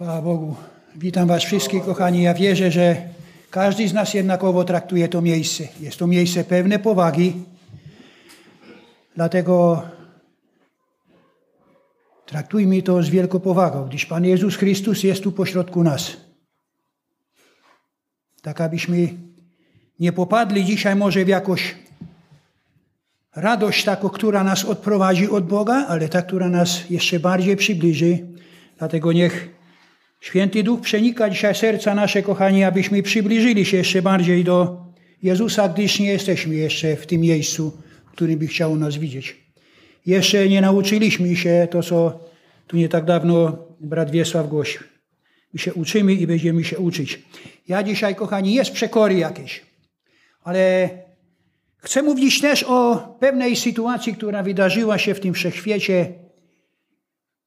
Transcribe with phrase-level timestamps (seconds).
[0.00, 0.56] Chwała Bogu.
[0.96, 2.22] Witam Was wszystkich, kochani.
[2.22, 2.96] Ja wierzę, że
[3.50, 5.64] każdy z nas jednakowo traktuje to miejsce.
[5.80, 7.32] Jest to miejsce pewne powagi.
[9.16, 9.82] Dlatego
[12.26, 16.16] traktujmy to z wielką powagą, gdyż Pan Jezus Chrystus jest tu pośrodku nas.
[18.42, 19.08] Tak abyśmy
[19.98, 21.74] nie popadli dzisiaj może w jakąś
[23.36, 28.18] radość taką, która nas odprowadzi od Boga, ale ta, która nas jeszcze bardziej przybliży.
[28.78, 29.59] Dlatego niech
[30.20, 34.86] Święty Duch przenika dzisiaj serca nasze, kochani, abyśmy przybliżyli się jeszcze bardziej do
[35.22, 37.72] Jezusa, gdyż nie jesteśmy jeszcze w tym miejscu,
[38.06, 39.36] w którym by chciał nas widzieć.
[40.06, 42.20] Jeszcze nie nauczyliśmy się to, co
[42.66, 44.80] tu nie tak dawno brat Wiesław głosił.
[45.52, 47.22] My się uczymy i będziemy się uczyć.
[47.68, 49.62] Ja dzisiaj, kochani, jest przekory jakieś,
[50.44, 50.90] ale
[51.76, 56.12] chcę mówić też o pewnej sytuacji, która wydarzyła się w tym wszechświecie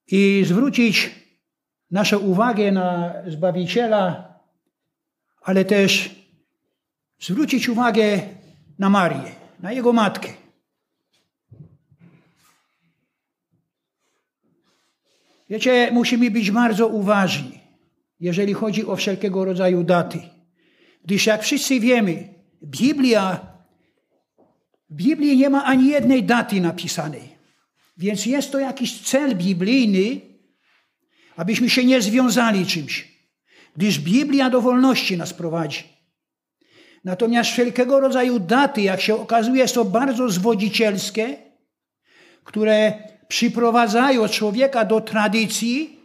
[0.07, 1.22] i zwrócić
[1.93, 4.33] naszą uwagę na Zbawiciela,
[5.41, 6.15] ale też
[7.19, 8.21] zwrócić uwagę
[8.79, 10.29] na Marię, na Jego matkę.
[15.49, 17.59] Wiecie, musimy być bardzo uważni,
[18.19, 20.21] jeżeli chodzi o wszelkiego rodzaju daty.
[21.05, 22.33] Gdyż jak wszyscy wiemy,
[22.63, 23.39] Biblia,
[24.89, 27.29] w Biblii nie ma ani jednej daty napisanej.
[27.97, 30.32] Więc jest to jakiś cel biblijny,
[31.35, 33.13] abyśmy się nie związali czymś.
[33.77, 35.83] Gdyż Biblia do wolności nas prowadzi.
[37.03, 41.37] Natomiast wszelkiego rodzaju daty, jak się okazuje, są bardzo zwodzicielskie,
[42.43, 42.93] które
[43.27, 45.99] przyprowadzają człowieka do tradycji,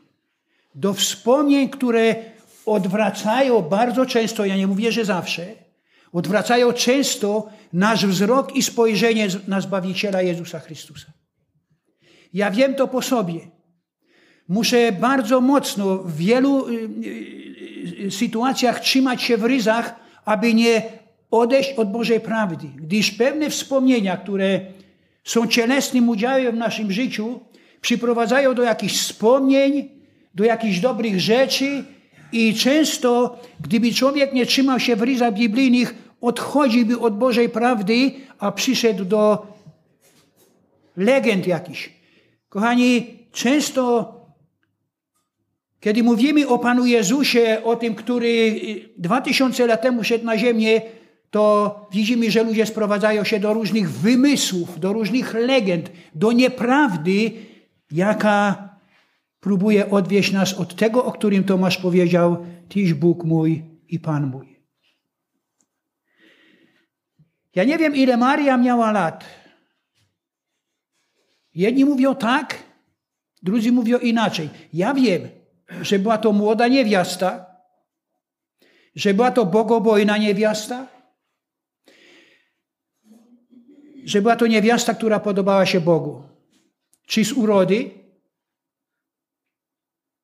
[0.75, 2.15] do wspomnień, które
[2.67, 5.47] odwracają bardzo często, ja nie mówię, że zawsze,
[6.13, 11.07] odwracają często nasz wzrok i spojrzenie na Zbawiciela Jezusa Chrystusa.
[12.33, 13.58] Ja wiem to po sobie.
[14.49, 20.83] Muszę bardzo mocno w wielu y, y, y, sytuacjach trzymać się w ryzach, aby nie
[21.31, 22.67] odejść od Bożej prawdy.
[22.77, 24.61] Gdyż pewne wspomnienia, które
[25.25, 27.41] są cielesnym udziałem w naszym życiu,
[27.81, 29.89] przyprowadzają do jakichś wspomnień,
[30.35, 31.85] do jakichś dobrych rzeczy
[32.33, 38.53] i często, gdyby człowiek nie trzymał się w ryzach biblijnych, odchodziłby od Bożej prawdy, a
[38.53, 39.47] przyszedł do
[40.97, 41.91] legend jakichś.
[42.49, 44.18] Kochani, często
[45.81, 48.61] kiedy mówimy o Panu Jezusie, o tym, który
[48.99, 50.81] dwa tysiące lat temu szedł na ziemię,
[51.31, 57.33] to widzimy, że ludzie sprowadzają się do różnych wymysłów, do różnych legend, do nieprawdy,
[57.91, 58.69] jaka
[59.41, 64.59] próbuje odwieść nas od tego, o którym Tomasz powiedział, Tyś Bóg mój i Pan mój.
[67.55, 69.25] Ja nie wiem, ile Maria miała lat.
[71.55, 72.63] Jedni mówią tak,
[73.43, 74.51] drudzy mówią inaczej.
[74.73, 75.29] Ja wiem,
[75.83, 77.47] że była to młoda niewiasta,
[78.95, 80.87] że była to bogobojna niewiasta,
[84.05, 86.23] że była to niewiasta, która podobała się Bogu.
[87.07, 87.91] Czy z urody?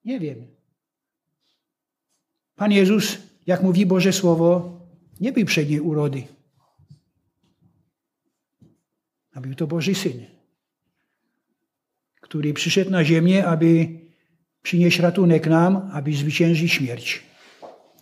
[0.04, 0.46] Nie wiem.
[2.56, 4.80] Pan Jezus, jak mówi Boże Słowo,
[5.20, 6.22] nie był przedniej urody.
[9.32, 10.26] A był to Boży Syn,
[12.20, 14.03] który przyszedł na ziemię, aby
[14.64, 17.22] przynieść ratunek nam, aby zwyciężyć śmierć.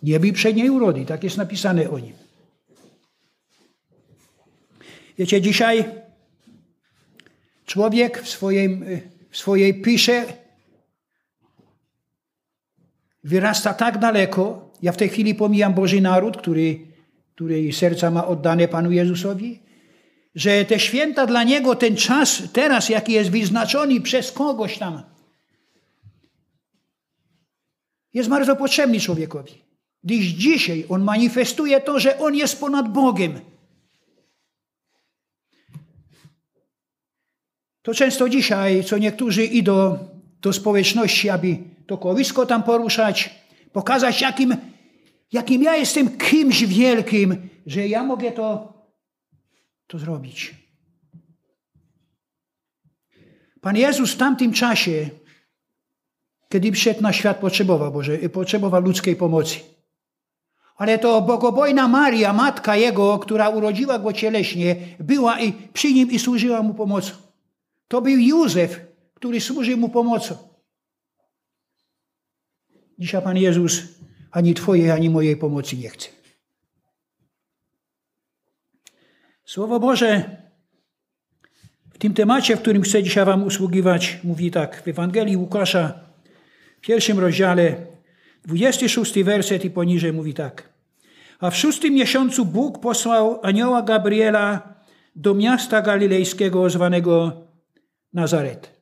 [0.03, 2.13] Nie był przedniej urody, tak jest napisane o nim.
[5.17, 5.85] Wiecie, dzisiaj
[7.65, 8.85] człowiek w, swoim,
[9.29, 10.25] w swojej pysze
[13.23, 14.71] wyrasta tak daleko.
[14.81, 16.79] Ja w tej chwili pomijam Boży naród, który,
[17.35, 19.59] który serca ma oddane Panu Jezusowi,
[20.35, 25.12] że te święta dla niego, ten czas teraz, jaki jest wyznaczony przez kogoś tam,
[28.13, 29.53] jest bardzo potrzebny człowiekowi.
[30.03, 33.39] Gdyż dzisiaj on manifestuje to, że on jest ponad Bogiem.
[37.81, 39.97] To często dzisiaj, co niektórzy idą
[40.41, 41.57] do społeczności, aby
[41.87, 43.29] to kołysko tam poruszać,
[43.73, 44.55] pokazać, jakim,
[45.31, 48.73] jakim ja jestem kimś wielkim, że ja mogę to,
[49.87, 50.55] to zrobić.
[53.61, 55.09] Pan Jezus w tamtym czasie,
[56.53, 59.59] kiedy przyszedł na świat, potrzebował, Boże, potrzebował ludzkiej pomocy.
[60.75, 66.19] Ale to bogobojna Maria, matka Jego, która urodziła Go cieleśnie, była i przy Nim i
[66.19, 67.11] służyła Mu pomocą.
[67.87, 68.81] To był Józef,
[69.13, 70.37] który służył Mu pomocą.
[72.99, 73.81] Dzisiaj Pan Jezus
[74.31, 76.09] ani Twojej, ani mojej pomocy nie chce.
[79.45, 80.37] Słowo Boże
[81.93, 86.02] w tym temacie, w którym chcę dzisiaj Wam usługiwać, mówi tak w Ewangelii Łukasza,
[86.83, 87.85] pierwszym rozdziale,
[88.45, 90.69] 26 werset i poniżej mówi tak.
[91.39, 94.75] A w szóstym miesiącu Bóg posłał anioła Gabriela
[95.15, 97.47] do miasta galilejskiego zwanego
[98.13, 98.73] Nazaret.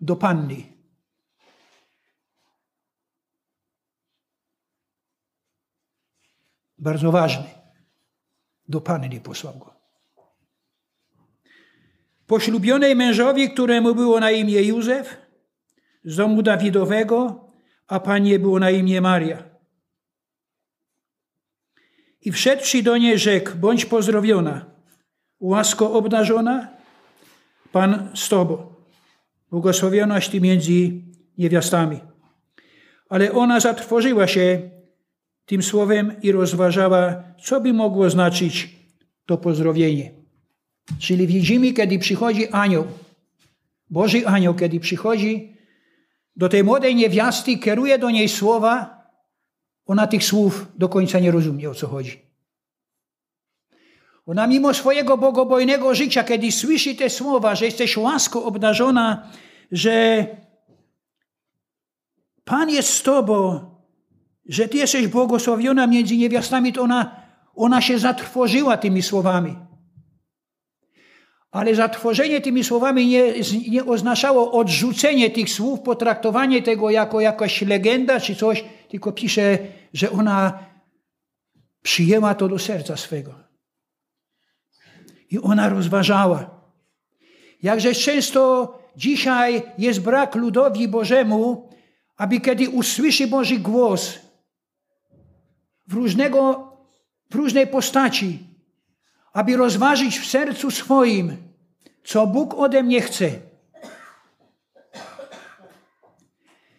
[0.00, 0.56] Do panny.
[6.78, 7.50] Bardzo ważny.
[8.68, 9.77] Do panny posłał go.
[12.28, 15.16] Poślubionej mężowi, któremu było na imię Józef,
[16.04, 17.44] z domu Dawidowego,
[17.86, 19.42] a panie było na imię Maria.
[22.20, 24.66] I wszedłszy do niej rzekł, bądź pozdrowiona,
[25.40, 26.68] łasko obdarzona,
[27.72, 28.74] Pan z Tobą.
[29.50, 30.92] Błogosławionaś Ty między
[31.38, 32.00] niewiastami.
[33.08, 34.70] Ale ona zatrwożyła się
[35.46, 38.76] tym słowem i rozważała, co by mogło znaczyć
[39.26, 40.17] to pozdrowienie.
[40.98, 42.86] Czyli widzimy, kiedy przychodzi anioł,
[43.90, 45.56] Boży anioł, kiedy przychodzi
[46.36, 49.02] do tej młodej niewiasty, kieruje do niej słowa,
[49.86, 52.22] ona tych słów do końca nie rozumie, o co chodzi.
[54.26, 59.30] Ona mimo swojego bogobojnego życia, kiedy słyszy te słowa, że jesteś łasko obdarzona,
[59.72, 60.26] że
[62.44, 63.60] Pan jest z tobą,
[64.46, 67.16] że ty jesteś błogosławiona między niewiastami, to ona,
[67.54, 69.56] ona się zatrwożyła tymi słowami.
[71.50, 73.32] Ale zatworzenie tymi słowami nie,
[73.68, 79.58] nie oznaczało odrzucenie tych słów, potraktowanie tego jako jakaś legenda czy coś, tylko pisze,
[79.92, 80.58] że ona
[81.82, 83.34] przyjęła to do serca swego.
[85.30, 86.50] I ona rozważała.
[87.62, 91.68] Jakże często dzisiaj jest brak ludowi Bożemu,
[92.16, 94.18] aby kiedy usłyszy Boży głos
[95.86, 96.72] w, różnego,
[97.30, 98.47] w różnej postaci,
[99.32, 101.36] aby rozważyć w sercu swoim,
[102.04, 103.30] co Bóg ode mnie chce.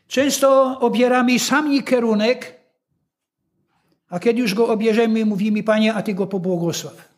[0.07, 2.59] Często obieramy sami kierunek,
[4.09, 7.09] a kiedy już go obierzemy, mówimy, Panie, a Ty go pobłogosław.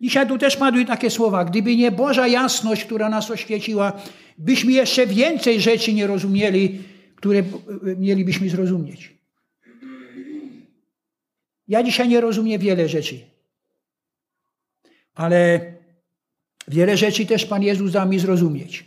[0.00, 1.44] Dzisiaj tu też padły takie słowa.
[1.44, 3.92] Gdyby nie Boża jasność, która nas oświeciła,
[4.38, 6.82] byśmy jeszcze więcej rzeczy nie rozumieli,
[7.16, 7.42] które
[7.96, 9.17] mielibyśmy zrozumieć.
[11.68, 13.20] Ja dzisiaj nie rozumiem wiele rzeczy.
[15.14, 15.60] Ale
[16.68, 18.84] wiele rzeczy też Pan Jezus da mi zrozumieć.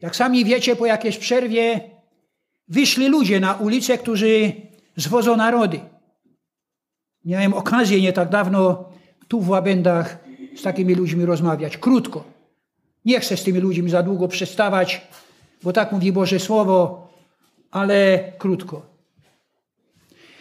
[0.00, 1.80] Jak sami wiecie, po jakiejś przerwie
[2.68, 4.52] wyszli ludzie na ulicę, którzy
[4.96, 5.80] zwodzą narody.
[7.24, 8.92] Miałem okazję nie tak dawno
[9.28, 10.18] tu w Łabędach
[10.56, 11.76] z takimi ludźmi rozmawiać.
[11.76, 12.24] Krótko.
[13.04, 15.08] Nie chcę z tymi ludźmi za długo przestawać,
[15.62, 17.08] bo tak mówi Boże Słowo,
[17.70, 18.93] ale krótko.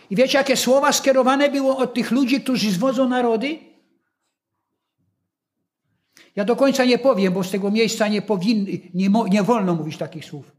[0.10, 3.60] I wiecie, jakie słowa skierowane było od tych ludzi, którzy zwodzą narody?
[6.36, 9.98] Ja do końca nie powiem, bo z tego miejsca nie, powinny, nie, nie wolno mówić
[9.98, 10.52] takich słów.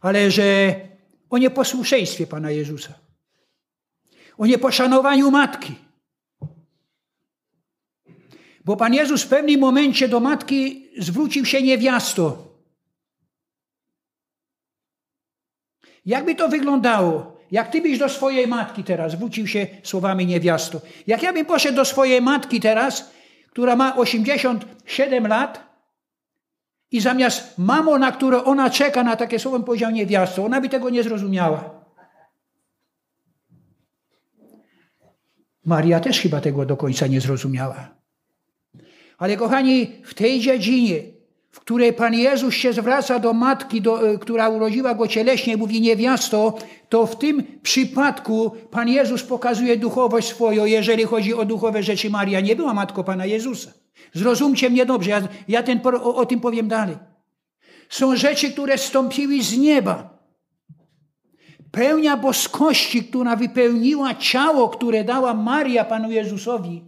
[0.00, 0.74] Ale że
[1.30, 2.94] o nieposłuszeństwie Pana Jezusa.
[4.38, 5.74] O nieposzanowaniu matki.
[8.64, 12.52] Bo Pan Jezus w pewnym momencie do matki zwrócił się niewiasto.
[16.06, 17.41] Jakby to wyglądało?
[17.52, 20.80] Jak ty byś do swojej matki teraz, zwrócił się słowami niewiasto.
[21.06, 23.10] Jak ja bym poszedł do swojej matki teraz,
[23.50, 25.72] która ma 87 lat
[26.90, 30.90] i zamiast mamo, na które ona czeka na takie słowo, powiedział niewiasto, ona by tego
[30.90, 31.82] nie zrozumiała.
[35.64, 37.94] Maria też chyba tego do końca nie zrozumiała.
[39.18, 41.11] Ale kochani, w tej dziedzinie
[41.52, 45.80] w której Pan Jezus się zwraca do matki, do, e, która urodziła go cieleśnie, mówi
[45.80, 52.10] niewiasto, to w tym przypadku Pan Jezus pokazuje duchowość swoją, jeżeli chodzi o duchowe rzeczy.
[52.10, 53.70] Maria nie była matką Pana Jezusa.
[54.12, 56.96] Zrozumcie mnie dobrze, ja, ja ten, o, o tym powiem dalej.
[57.88, 60.18] Są rzeczy, które stąpiły z nieba.
[61.72, 66.84] Pełnia boskości, która wypełniła ciało, które dała Maria Panu Jezusowi,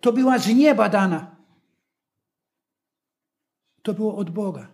[0.00, 1.36] to była z nieba dana.
[3.84, 4.68] To było od Boga.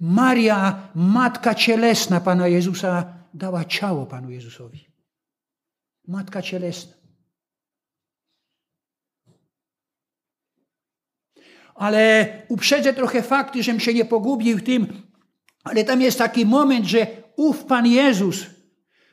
[0.00, 4.86] Maria, matka cielesna Pana Jezusa, dała ciało Panu Jezusowi.
[6.08, 6.92] Matka cielesna.
[11.74, 15.02] Ale uprzedzę trochę fakty, żebym się nie pogubił w tym,
[15.64, 18.46] ale tam jest taki moment, że ów Pan Jezus,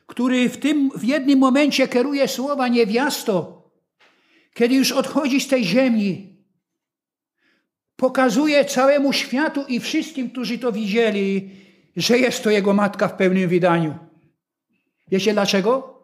[0.06, 3.70] który w tym w jednym momencie kieruje słowa niewiasto,
[4.54, 6.29] kiedy już odchodzi z tej ziemi,
[8.00, 11.50] pokazuje całemu światu i wszystkim, którzy to widzieli,
[11.96, 13.94] że jest to jego matka w pełnym wydaniu.
[15.08, 16.00] Wiecie dlaczego?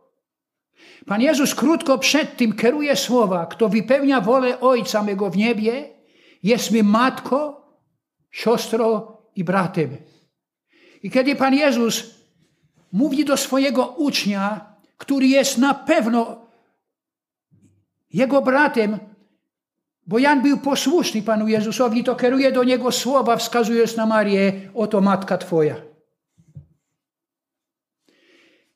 [1.06, 5.88] Pan Jezus krótko przed tym kieruje słowa, kto wypełnia wolę Ojca mego w niebie,
[6.42, 7.54] jest mi matką,
[8.30, 9.96] siostrą i bratem.
[11.02, 12.14] I kiedy Pan Jezus
[12.92, 16.46] mówi do swojego ucznia, który jest na pewno
[18.12, 18.98] jego bratem,
[20.06, 25.00] bo Jan był posłuszny Panu Jezusowi, to kieruje do niego słowa, wskazując na Marię, oto
[25.00, 25.76] matka Twoja.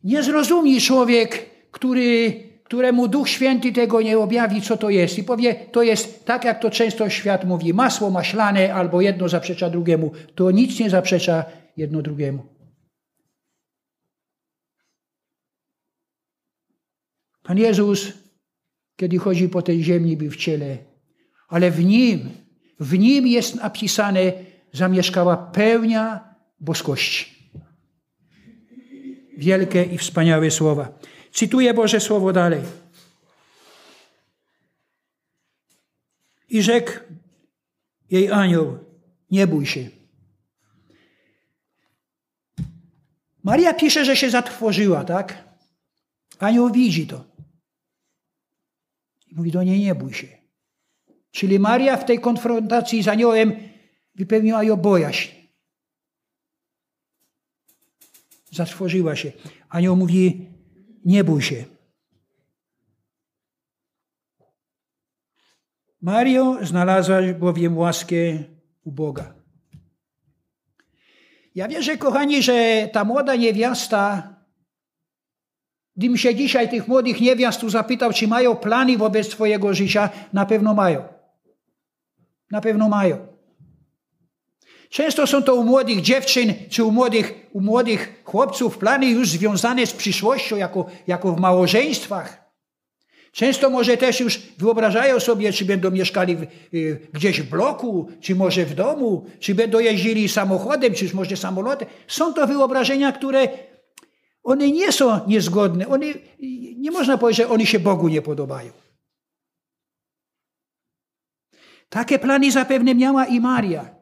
[0.05, 2.33] Nie zrozumie człowiek, który,
[2.65, 5.19] któremu Duch Święty tego nie objawi, co to jest.
[5.19, 9.71] I powie, to jest tak, jak to często świat mówi, masło maślane albo jedno zaprzecza
[9.71, 10.13] drugiemu.
[10.35, 11.45] To nic nie zaprzecza
[11.77, 12.47] jedno drugiemu.
[17.43, 18.13] Pan Jezus,
[18.97, 20.90] kiedy chodzi po tej ziemi, był w ciele,
[21.51, 22.31] ale w Nim,
[22.81, 24.33] w Nim jest napisane,
[24.73, 27.51] zamieszkała pełnia boskości.
[29.37, 30.99] Wielkie i wspaniałe słowa.
[31.33, 32.63] Cytuję Boże Słowo dalej.
[36.49, 36.93] I rzekł
[38.11, 38.79] jej anioł,
[39.31, 39.89] nie bój się.
[43.43, 45.45] Maria pisze, że się zatrwożyła, tak?
[46.39, 47.25] Anioł widzi to.
[49.31, 50.40] I mówi do niej, nie bój się.
[51.31, 53.53] Czyli Maria w tej konfrontacji z aniołem
[54.15, 55.31] wypełniła ją bojaźń.
[58.53, 59.33] Zatrwożyła się.
[59.69, 60.49] Anioł mówi,
[61.05, 61.65] nie bój się.
[66.03, 68.17] Mario znalazłaś bowiem łaskę
[68.85, 69.35] u Boga.
[71.55, 74.35] Ja wierzę, kochani, że ta młoda niewiasta,
[75.97, 80.75] gdybym się dzisiaj tych młodych niewiast zapytał, czy mają plany wobec swojego życia, na pewno
[80.75, 81.20] mają.
[82.51, 83.27] Na pewno mają.
[84.91, 89.87] Często są to u młodych dziewczyn czy u młodych, u młodych chłopców plany już związane
[89.87, 92.41] z przyszłością, jako, jako w małżeństwach.
[93.33, 96.43] Często może też już wyobrażają sobie, czy będą mieszkali w,
[96.75, 101.89] y, gdzieś w bloku, czy może w domu, czy będą jeździli samochodem, czy może samolotem.
[102.07, 103.49] Są to wyobrażenia, które
[104.43, 105.89] one nie są niezgodne.
[105.89, 106.07] One,
[106.77, 108.73] nie można powiedzieć, że one się Bogu nie podobają.
[111.91, 113.95] Takie plany zapewne miała i Maria.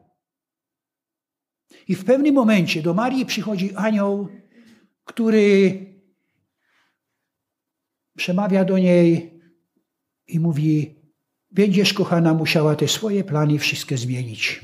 [1.87, 4.27] I w pewnym momencie do Marii przychodzi anioł,
[5.05, 5.85] który
[8.17, 9.39] przemawia do niej
[10.27, 10.95] i mówi:
[11.51, 14.61] Będziesz, kochana, musiała te swoje plany wszystkie zmienić.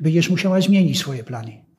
[0.00, 1.69] Będziesz musiała zmienić swoje plany.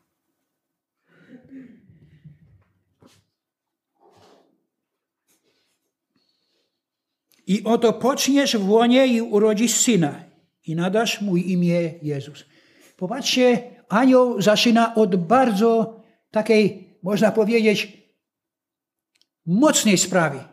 [7.51, 10.23] I oto poczniesz w łonie i urodzisz syna
[10.67, 12.45] i nadasz mu imię Jezus.
[12.97, 17.97] Popatrzcie, anioł zaczyna od bardzo takiej, można powiedzieć,
[19.45, 20.43] mocnej sprawy.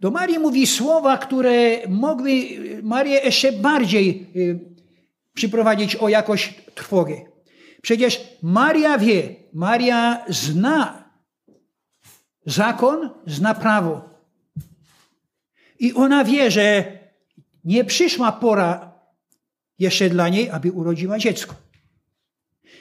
[0.00, 2.32] Do Marii mówi słowa, które mogły
[2.82, 4.60] Marię jeszcze bardziej y,
[5.34, 7.20] przyprowadzić o jakoś trwogę.
[7.82, 11.10] Przecież Maria wie, Maria zna
[12.46, 14.13] zakon, zna prawo.
[15.78, 16.98] I ona wie, że
[17.64, 18.94] nie przyszła pora
[19.78, 21.54] jeszcze dla niej, aby urodziła dziecko.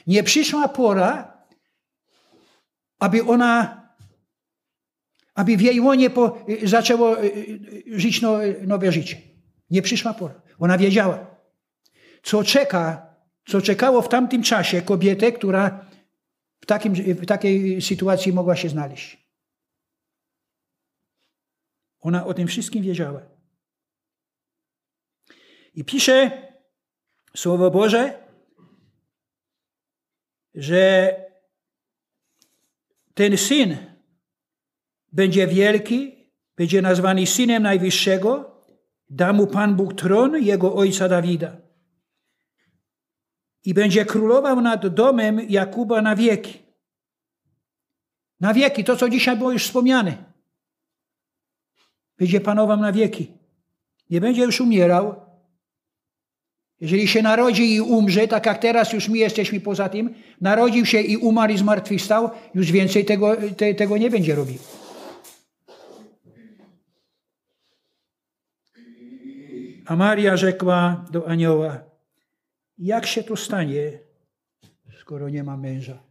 [0.08, 1.38] Nie przyszła pora,
[3.00, 3.82] aby ona,
[5.36, 9.18] aby w jej łonie po, zaczęło y, y, żyć no, nowe życie.
[9.70, 10.42] Nie przyszła pora.
[10.60, 11.26] Ona wiedziała,
[12.24, 13.16] co czeka,
[13.48, 15.86] co czekało w tamtym czasie kobietę, która
[16.62, 19.23] w, takim, w takiej sytuacji mogła się znaleźć.
[22.04, 23.22] Ona o tym wszystkim wiedziała.
[25.74, 26.32] I pisze
[27.36, 28.24] Słowo Boże,
[30.56, 31.16] że
[33.14, 33.78] ten syn
[35.12, 38.62] będzie wielki, będzie nazwany synem Najwyższego,
[39.10, 41.58] da mu Pan Bóg tron jego ojca Dawida.
[43.66, 46.60] I będzie królował nad domem Jakuba na wieki.
[48.40, 50.33] Na wieki, to co dzisiaj było już wspomniane.
[52.18, 53.32] Będzie panował na wieki.
[54.10, 55.16] Nie będzie już umierał,
[56.84, 61.02] jeżeli się narodzi i umrze, tak jak teraz już my jesteśmy poza tym, narodził się
[61.02, 64.58] i umarł i zmartwychwstał, już więcej tego, te, tego nie będzie robił.
[69.86, 71.80] A Maria rzekła do anioła,
[72.78, 74.00] jak się to stanie,
[75.00, 76.04] skoro nie ma męża?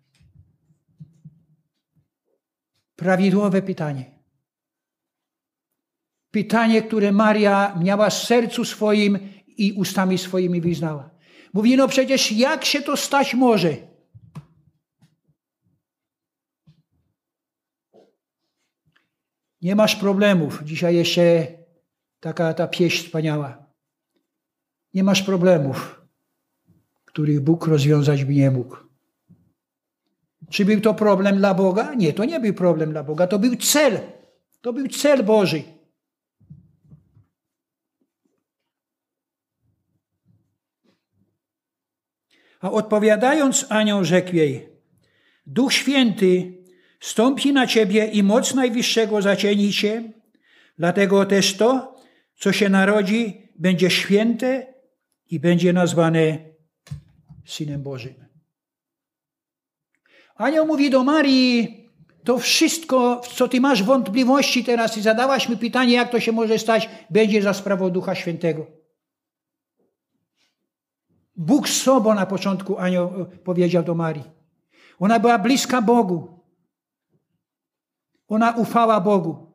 [2.96, 4.21] Prawidłowe pytanie.
[6.32, 11.10] Pytanie, które Maria miała w sercu swoim i ustami swoimi wyznała.
[11.52, 13.76] Mówi, no przecież jak się to stać może?
[19.62, 20.60] Nie masz problemów.
[20.64, 21.46] Dzisiaj jeszcze
[22.20, 23.66] taka ta pieśń wspaniała.
[24.94, 26.02] nie masz problemów,
[27.04, 28.76] których Bóg rozwiązać by nie mógł.
[30.50, 31.94] Czy był to problem dla Boga?
[31.94, 34.00] Nie, to nie był problem dla Boga, to był cel.
[34.60, 35.62] To był cel Boży.
[42.62, 44.68] A odpowiadając anioł rzekł jej,
[45.46, 46.62] Duch Święty
[47.00, 50.12] stąpi na ciebie i moc Najwyższego zacieni cię,
[50.78, 51.96] dlatego też to,
[52.38, 54.74] co się narodzi, będzie święte
[55.30, 56.38] i będzie nazwane
[57.46, 58.14] Synem Bożym.
[60.36, 61.88] Anioł mówi do Marii,
[62.24, 66.58] to wszystko, co ty masz wątpliwości teraz i zadałaś mi pytanie, jak to się może
[66.58, 68.81] stać, będzie za sprawą Ducha Świętego.
[71.42, 74.30] Bóg sobą na początku anioł powiedział do Marii.
[74.98, 76.40] Ona była bliska Bogu.
[78.28, 79.54] Ona ufała Bogu.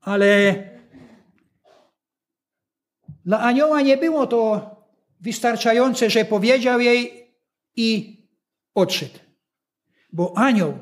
[0.00, 0.54] Ale
[3.24, 4.70] dla anioła nie było to
[5.20, 7.34] wystarczające, że powiedział jej
[7.76, 8.18] i
[8.74, 9.18] odszedł.
[10.12, 10.78] Bo anioł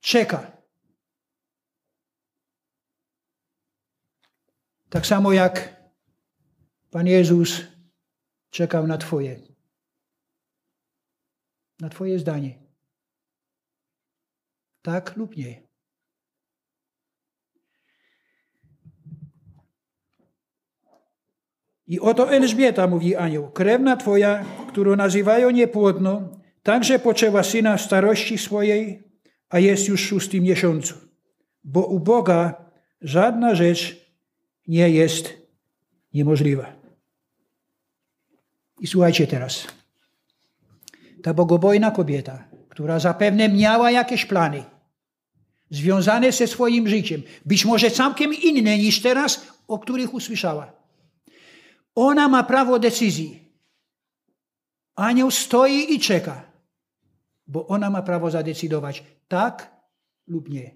[0.00, 0.52] czeka.
[4.88, 5.82] Tak samo jak
[6.90, 7.71] Pan Jezus
[8.52, 9.40] czekał na Twoje,
[11.80, 12.58] na Twoje zdanie.
[14.82, 15.62] Tak lub nie.
[21.86, 28.38] I oto Elżbieta, mówi anioł, krewna Twoja, którą nazywają niepłodną, także poczęła syna w starości
[28.38, 29.02] swojej,
[29.48, 30.94] a jest już w szóstym miesiącu.
[31.64, 34.12] Bo u Boga żadna rzecz
[34.68, 35.34] nie jest
[36.14, 36.81] niemożliwa.
[38.82, 39.66] I słuchajcie teraz.
[41.22, 44.64] Ta bogobojna kobieta, która zapewne miała jakieś plany
[45.70, 50.72] związane ze swoim życiem, być może całkiem inne niż teraz, o których usłyszała.
[51.94, 53.52] Ona ma prawo decyzji.
[54.94, 56.52] Anioł stoi i czeka
[57.52, 59.76] bo ona ma prawo zadecydować tak
[60.26, 60.74] lub nie.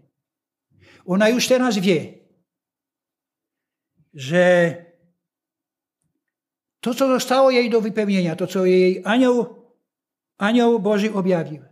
[1.07, 2.19] Ona już teraz wie,
[4.15, 4.77] że
[6.81, 9.47] to, co zostało jej do wypełnienia, to, co jej anioł,
[10.39, 11.63] anioł Boży objawił,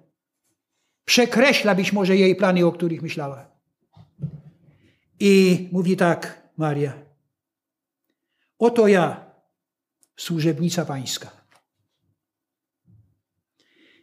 [1.04, 3.50] przekreśla być może jej plany, o których myślała.
[5.20, 7.02] I mówi tak Maria,
[8.58, 9.30] oto ja,
[10.16, 11.44] służebnica pańska.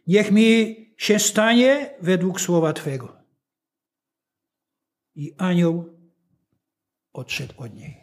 [0.06, 3.16] Niech mi się stanie według słowa Twego.
[5.14, 5.98] I anioł
[7.12, 8.01] odszedł od niej.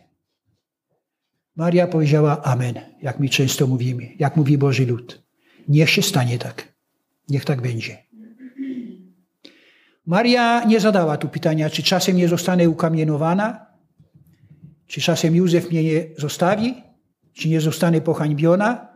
[1.59, 5.23] Maria powiedziała Amen, jak my często mówimy, jak mówi Boży lud.
[5.67, 6.73] Niech się stanie tak.
[7.29, 7.97] Niech tak będzie.
[10.05, 13.65] Maria nie zadała tu pytania, czy czasem nie zostanę ukamienowana,
[14.87, 16.83] czy czasem Józef mnie nie zostawi,
[17.33, 18.87] czy nie zostanę pohańbiona.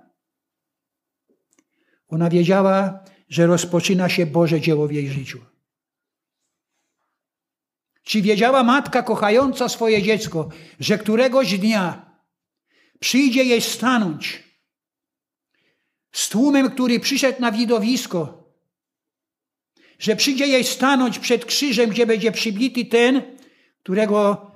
[2.08, 5.40] Ona wiedziała, że rozpoczyna się Boże dzieło w jej życiu.
[8.04, 10.50] Czy wiedziała matka kochająca swoje dziecko,
[10.80, 12.13] że któregoś dnia
[13.04, 14.44] przyjdzie jej stanąć.
[16.12, 18.44] Z tłumem, który przyszedł na widowisko,
[20.00, 23.22] że przyjdzie jej stanąć przed krzyżem, gdzie będzie przybity ten,
[23.84, 24.52] którego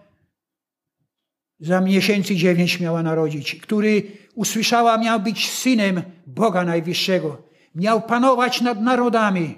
[1.60, 7.42] za miesięcy dziewięć miała narodzić, który usłyszała miał być synem Boga Najwyższego.
[7.76, 9.56] Miał panować nad narodami,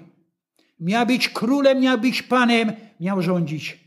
[0.80, 3.79] miał być królem, miał być panem, miał rządzić.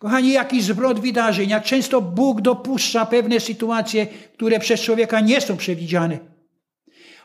[0.00, 5.56] Kochani, jaki zwrot wydarzeń, jak często Bóg dopuszcza pewne sytuacje, które przez człowieka nie są
[5.56, 6.18] przewidziane.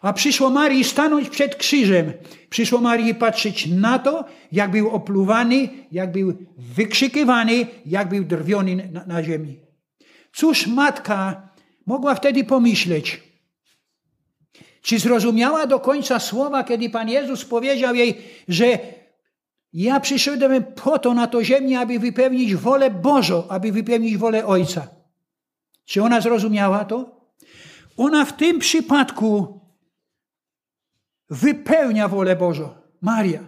[0.01, 2.13] A przyszło Marii stanąć przed krzyżem.
[2.49, 9.05] Przyszło Marii patrzeć na to, jak był opluwany, jak był wykrzykywany, jak był drwiony na,
[9.05, 9.59] na ziemi.
[10.33, 11.49] Cóż matka
[11.85, 13.23] mogła wtedy pomyśleć?
[14.81, 18.79] Czy zrozumiała do końca słowa, kiedy Pan Jezus powiedział jej, że
[19.83, 24.87] ja przyszedłem po to na to ziemię, aby wypełnić wolę Bożą, aby wypełnić wolę Ojca.
[25.85, 27.21] Czy ona zrozumiała to?
[27.97, 29.59] Ona w tym przypadku
[31.29, 32.75] wypełnia wolę Bożą.
[33.01, 33.47] Maria.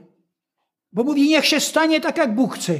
[0.93, 2.79] Bo mówi, niech się stanie tak, jak Bóg chce.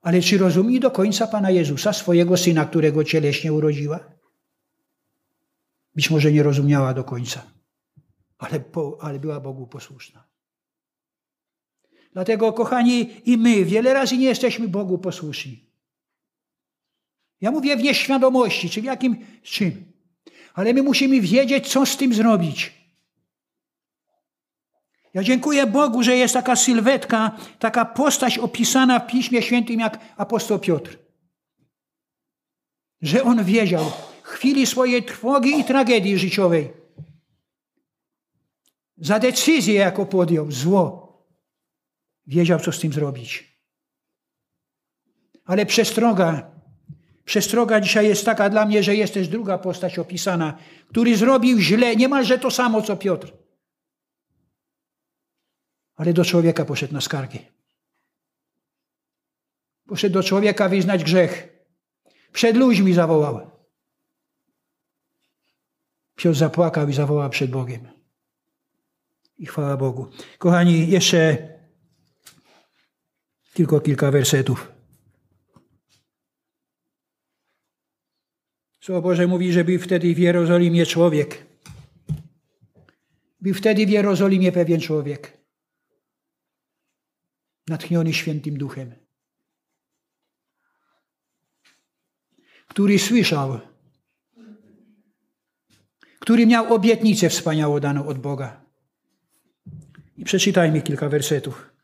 [0.00, 4.00] Ale czy rozumie do końca Pana Jezusa, swojego Syna, którego cieleśnie urodziła?
[5.94, 7.42] Być może nie rozumiała do końca
[8.38, 8.64] ale,
[9.00, 10.27] ale była Bogu posłuszna.
[12.12, 15.68] Dlatego, kochani, i my wiele razy nie jesteśmy Bogu posłuszni.
[17.40, 19.92] Ja mówię w nieświadomości, czy w jakim czym.
[20.54, 22.72] Ale my musimy wiedzieć, co z tym zrobić.
[25.14, 30.58] Ja dziękuję Bogu, że jest taka sylwetka, taka postać opisana w Piśmie Świętym jak apostoł
[30.58, 30.98] Piotr.
[33.02, 33.92] Że on wiedział,
[34.22, 36.70] chwili swojej trwogi i tragedii życiowej,
[38.96, 41.07] za decyzję, jaką podjął, zło,
[42.28, 43.58] wiedział, co z tym zrobić.
[45.44, 46.50] Ale przestroga,
[47.24, 51.96] przestroga dzisiaj jest taka dla mnie, że jest też druga postać opisana, który zrobił źle,
[51.96, 53.32] niemalże to samo, co Piotr.
[55.96, 57.46] Ale do człowieka poszedł na skargi.
[59.86, 61.48] Poszedł do człowieka wyznać grzech.
[62.32, 63.50] Przed ludźmi zawołał.
[66.14, 67.88] Piotr zapłakał i zawołał przed Bogiem.
[69.38, 70.06] I chwała Bogu.
[70.38, 71.57] Kochani, jeszcze
[73.58, 74.72] tylko kilka wersetów.
[78.80, 81.46] Słowo Boże mówi, że był wtedy w Jerozolimie człowiek.
[83.40, 85.38] Był wtedy w Jerozolimie pewien człowiek.
[87.68, 88.94] Natchniony świętym duchem.
[92.68, 93.60] Który słyszał,
[96.18, 98.64] który miał obietnicę wspaniałą daną od Boga.
[100.16, 101.77] I przeczytajmy kilka wersetów.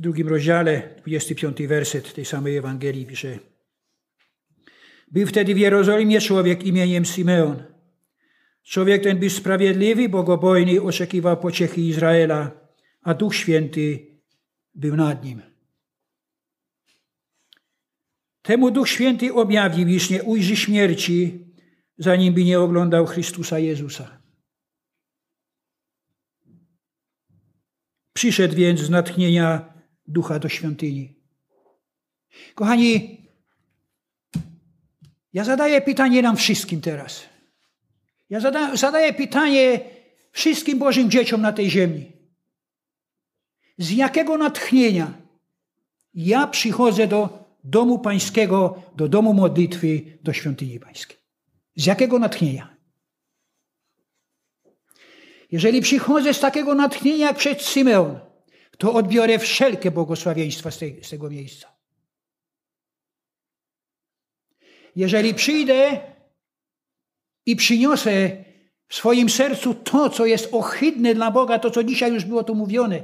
[0.00, 3.38] W drugim rozdziale, 25 werset tej samej Ewangelii pisze.
[5.10, 7.62] Był wtedy w Jerozolimie człowiek imieniem Simeon.
[8.62, 12.50] Człowiek ten był sprawiedliwy, bogobojny, oczekiwał pociechy Izraela,
[13.02, 14.06] a Duch Święty
[14.74, 15.42] był nad nim.
[18.42, 21.46] Temu Duch Święty objawił, iż nie ujrzy śmierci,
[21.98, 24.20] zanim by nie oglądał Chrystusa Jezusa.
[28.12, 29.69] Przyszedł więc z natchnienia
[30.10, 31.14] ducha do świątyni.
[32.54, 33.20] Kochani,
[35.32, 37.22] ja zadaję pytanie nam wszystkim teraz.
[38.30, 39.80] Ja zada, zadaję pytanie
[40.32, 42.12] wszystkim Bożym dzieciom na tej ziemi.
[43.78, 45.12] Z jakiego natchnienia
[46.14, 51.16] ja przychodzę do domu pańskiego, do domu modlitwy, do świątyni pańskiej?
[51.76, 52.76] Z jakiego natchnienia?
[55.52, 58.29] Jeżeli przychodzę z takiego natchnienia jak przed Symeon,
[58.80, 61.68] to odbiorę wszelkie błogosławieństwa z, tej, z tego miejsca.
[64.96, 66.00] Jeżeli przyjdę
[67.46, 68.44] i przyniosę
[68.88, 72.54] w swoim sercu to, co jest ohydne dla Boga, to co dzisiaj już było tu
[72.54, 73.02] mówione,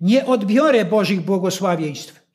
[0.00, 2.26] nie odbiorę Bożych błogosławieństw.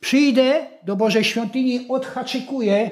[0.00, 2.90] Przyjdę do Bożej świątyni, odhaczykuję,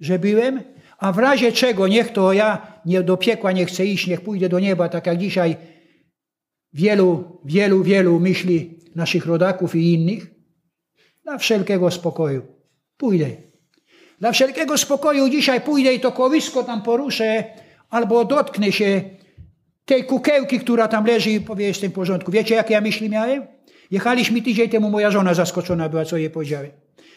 [0.00, 0.62] że byłem,
[0.98, 4.48] a w razie czego niech to ja nie do piekła nie chcę iść, niech pójdę
[4.48, 5.56] do nieba, tak jak dzisiaj
[6.74, 10.30] wielu, wielu, wielu myśli naszych rodaków i innych,
[11.24, 12.42] dla wszelkiego spokoju
[12.96, 13.30] pójdę.
[14.20, 17.44] Dla wszelkiego spokoju dzisiaj pójdę i to kołysko tam poruszę,
[17.90, 19.02] albo dotknę się
[19.84, 22.32] tej kukełki, która tam leży i powie, jestem w porządku.
[22.32, 23.46] Wiecie, jakie ja myśli miałem?
[23.90, 26.70] Jechaliśmy tydzień temu, moja żona zaskoczona była, co jej powiedziałem.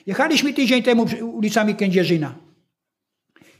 [0.05, 2.46] Jechaliśmy tydzień temu ulicami Kędzierzyna.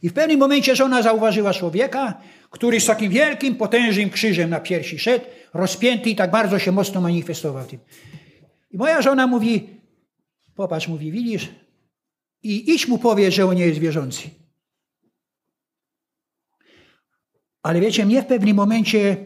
[0.02, 5.00] I w pewnym momencie żona zauważyła człowieka, który z takim wielkim, potężnym krzyżem na piersi
[5.00, 7.80] szedł, rozpięty i tak bardzo się mocno manifestował tym.
[8.72, 9.70] I moja żona mówi,
[10.56, 11.50] popatrz, mówi, widzisz,
[12.44, 14.30] i idź mu powiedz, że on nie jest wierzący.
[17.64, 19.18] Ale wiecie, mnie w pewnym momencie,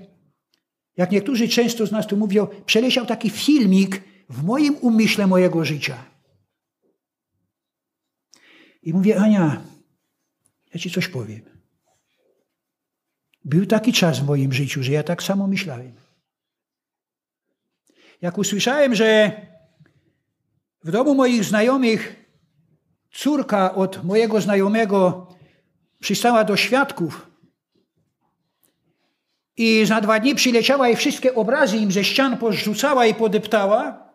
[0.98, 6.06] jak niektórzy często z nas tu mówią, przeleciał taki filmik w moim umyśle mojego życia.
[8.84, 9.62] I mówię, Ania,
[10.74, 11.42] ja ci coś powiem.
[13.46, 15.96] Był taki czas w moim życiu, że ja tak samo myślałem.
[18.22, 19.32] Jak usłyszałem, że
[20.84, 22.16] w domu moich znajomych
[23.12, 25.28] córka od mojego znajomego
[26.00, 27.32] przystała do świadków
[29.58, 34.10] i za dwa dni przyleciała i wszystkie obrazy im ze ścian porzucała i podeptała,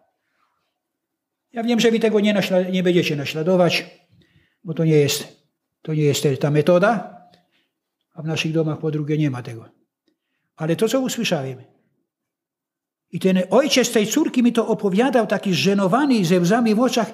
[1.52, 2.42] ja wiem, że wy tego nie,
[2.72, 3.84] nie będziecie naśladować,
[4.64, 5.35] bo to nie jest
[5.86, 7.20] to nie jest ta metoda,
[8.14, 9.68] a w naszych domach po drugie nie ma tego.
[10.56, 11.58] Ale to, co usłyszałem,
[13.12, 17.12] i ten ojciec tej córki mi to opowiadał, taki zżenowany, ze łzami w oczach,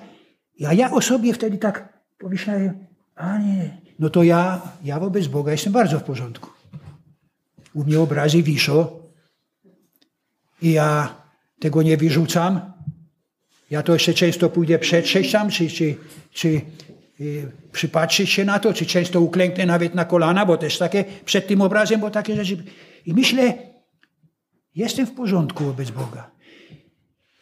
[0.66, 5.52] a ja o sobie wtedy tak pomyślałem, a nie, no to ja, ja wobec Boga
[5.52, 6.50] jestem bardzo w porządku.
[7.74, 9.00] U mnie obrazy wiszą
[10.62, 11.14] i ja
[11.60, 12.60] tego nie wyrzucam.
[13.70, 15.96] Ja to jeszcze często pójdę przetrzeć tam, czy, czy,
[16.30, 16.60] czy
[17.72, 21.60] przypatrzyć się na to, czy często uklęknę nawet na kolana, bo też takie przed tym
[21.60, 22.64] obrazem, bo takie rzeczy.
[23.06, 23.58] I myślę,
[24.74, 26.30] jestem w porządku wobec Boga.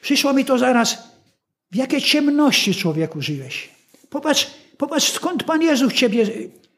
[0.01, 1.11] Przyszło mi to zaraz,
[1.71, 3.69] w jakie ciemności człowieku żyłeś.
[4.11, 6.27] Popatrz, popatrz skąd Pan Jezus ciebie,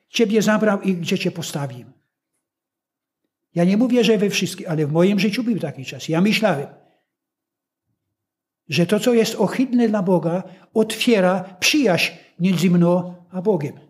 [0.09, 1.87] ciebie zabrał i gdzie cię postawił.
[3.55, 6.09] Ja nie mówię, że we wszystkich, ale w moim życiu był taki czas.
[6.09, 6.67] Ja myślałem.
[8.69, 10.43] że to, co jest ohydne dla Boga,
[10.75, 13.81] otwiera przyjaźń między mną a Bogiem.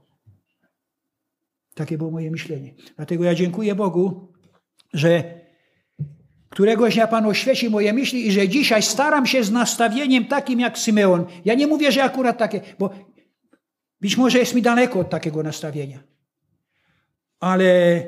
[1.74, 2.74] Takie było moje myślenie.
[2.96, 4.32] Dlatego ja dziękuję Bogu,
[4.92, 5.40] że
[6.48, 10.78] któregoś dnia Pan oświeci moje myśli i że dzisiaj staram się z nastawieniem takim jak
[10.78, 11.26] Symeon.
[11.44, 12.90] Ja nie mówię, że akurat takie, bo
[14.00, 16.02] być może jest mi daleko od takiego nastawienia.
[17.40, 18.02] Ale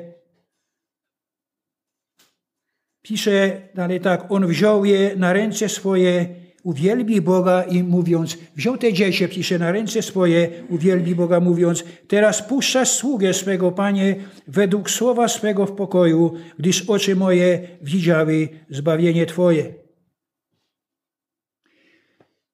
[3.01, 8.93] pisze dalej tak, on wziął je na ręce swoje uwielbi Boga i mówiąc, wziął te
[8.93, 14.15] dziecię, pisze na ręce swoje, uwielbi Boga mówiąc, teraz puszczasz sługę swego, Panie,
[14.47, 19.73] według słowa swego w pokoju, gdyż oczy moje widziały zbawienie Twoje.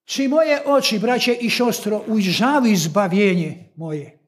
[0.04, 4.18] Czy moje oczy, bracie i siostro, ujrzały zbawienie moje?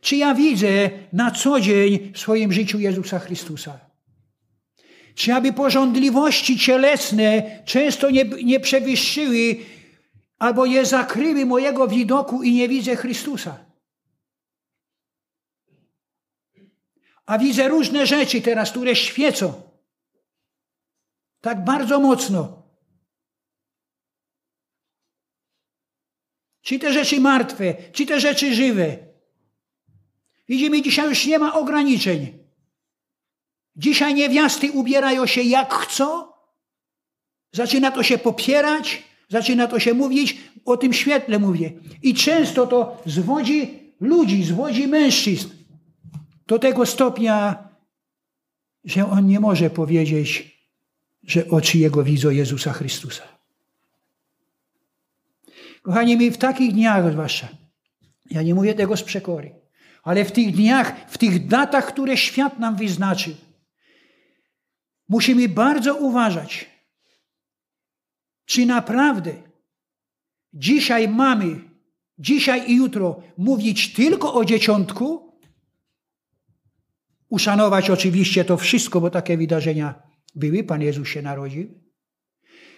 [0.00, 3.93] Czy ja widzę na co dzień w swoim życiu Jezusa Chrystusa?
[5.14, 9.56] Czy aby porządliwości cielesne często nie, nie przewyższyły
[10.38, 13.64] albo nie zakryły mojego widoku i nie widzę Chrystusa?
[17.26, 19.62] A widzę różne rzeczy teraz, które świecą.
[21.40, 22.62] Tak bardzo mocno.
[26.62, 28.96] Czy te rzeczy martwe, czy te rzeczy żywe.
[30.48, 32.43] Widzimy, dzisiaj już nie ma ograniczeń.
[33.76, 36.24] Dzisiaj niewiasty ubierają się jak chcą,
[37.52, 41.72] zaczyna to się popierać, zaczyna to się mówić, o tym świetle mówię.
[42.02, 45.48] I często to zwodzi ludzi, zwodzi mężczyzn
[46.46, 47.68] do tego stopnia,
[48.84, 50.54] że on nie może powiedzieć,
[51.22, 53.22] że oczy jego widzą Jezusa Chrystusa.
[55.82, 57.48] Kochani, my w takich dniach zwłaszcza,
[58.30, 59.54] ja nie mówię tego z przekory,
[60.02, 63.34] ale w tych dniach, w tych datach, które świat nam wyznaczył,
[65.08, 66.70] Musimy bardzo uważać,
[68.44, 69.32] czy naprawdę
[70.52, 71.60] dzisiaj mamy,
[72.18, 75.32] dzisiaj i jutro mówić tylko o dzieciątku,
[77.28, 79.94] uszanować oczywiście to wszystko, bo takie wydarzenia
[80.34, 81.84] były, Pan Jezus się narodził.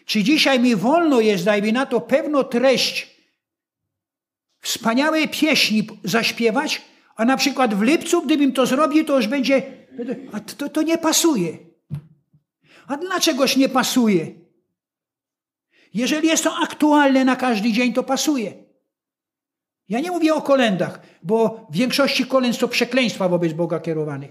[0.04, 3.16] Czy dzisiaj mi wolno jest, dajmy na to, pewną treść
[4.60, 6.82] wspaniałej pieśni zaśpiewać,
[7.16, 9.62] a na przykład w lipcu, gdybym to zrobił, to już będzie,
[10.32, 11.65] a to, to nie pasuje.
[12.86, 14.26] A dlaczegoś nie pasuje?
[15.94, 18.52] Jeżeli jest to aktualne na każdy dzień, to pasuje.
[19.88, 24.30] Ja nie mówię o kolendach, bo w większości kolęd to przekleństwa wobec Boga kierowanych.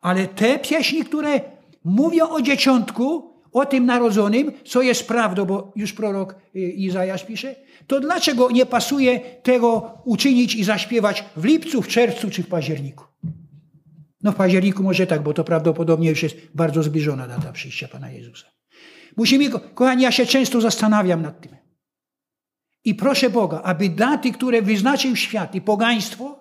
[0.00, 1.40] Ale te pieśni, które
[1.84, 7.54] mówią o dzieciątku, o tym narodzonym, co jest prawdą, bo już prorok y, Izajasz pisze,
[7.86, 13.04] to dlaczego nie pasuje tego uczynić i zaśpiewać w lipcu, w czerwcu czy w październiku?
[14.26, 18.10] No w październiku może tak, bo to prawdopodobnie już jest bardzo zbliżona data przyjścia Pana
[18.10, 18.46] Jezusa.
[19.16, 21.56] Musimy, kochani, ja się często zastanawiam nad tym.
[22.84, 26.38] I proszę Boga, aby daty, które wyznaczył świat i pogaństwo,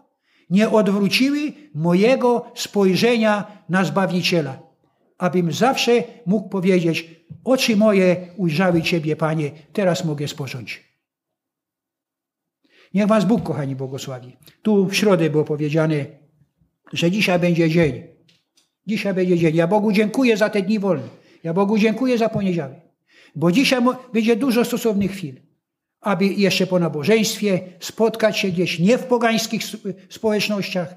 [0.50, 4.60] nie odwróciły mojego spojrzenia na Zbawiciela.
[5.18, 7.10] Abym zawsze mógł powiedzieć,
[7.44, 10.84] oczy moje ujrzały Ciebie, Panie, teraz mogę spocząć.
[12.94, 14.38] Niech Was Bóg, kochani, błogosławi.
[14.62, 16.25] Tu w środę było powiedziane,
[16.94, 18.04] że dzisiaj będzie dzień.
[18.88, 19.56] Dzisiaj będzie dzień.
[19.56, 21.08] Ja Bogu dziękuję za te dni wolne.
[21.44, 22.80] Ja Bogu dziękuję za poniedziałek.
[23.36, 23.82] Bo dzisiaj
[24.14, 25.42] będzie dużo stosownych chwil,
[26.02, 29.62] aby jeszcze po nabożeństwie spotkać się gdzieś nie w pogańskich
[30.10, 30.96] społecznościach,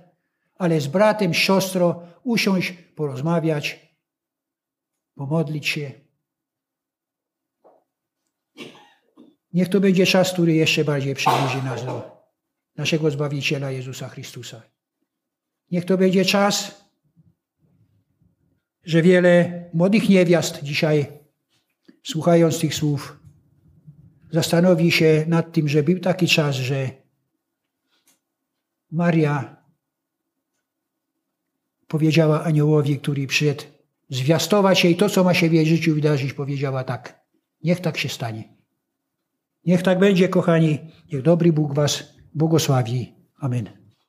[0.56, 3.88] ale z bratem, siostrą, usiąść, porozmawiać,
[5.14, 5.92] pomodlić się.
[9.52, 12.18] Niech to będzie czas, który jeszcze bardziej przybliży nas do
[12.76, 14.62] naszego Zbawiciela Jezusa Chrystusa.
[15.70, 16.84] Niech to będzie czas,
[18.84, 21.06] że wiele młodych niewiast dzisiaj,
[22.02, 23.18] słuchając tych słów,
[24.30, 26.90] zastanowi się nad tym, że był taki czas, że
[28.90, 29.56] Maria
[31.88, 33.64] powiedziała aniołowi, który przyszedł
[34.10, 37.20] zwiastować jej to, co ma się w jej życiu wydarzyć, powiedziała tak.
[37.64, 38.44] Niech tak się stanie.
[39.64, 40.78] Niech tak będzie, kochani.
[41.12, 43.14] Niech dobry Bóg was błogosławi.
[43.40, 43.87] Amen.